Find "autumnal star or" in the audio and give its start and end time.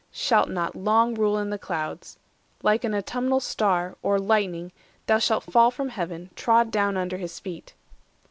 2.95-4.17